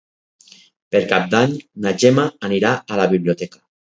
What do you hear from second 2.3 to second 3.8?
anirà a la biblioteca.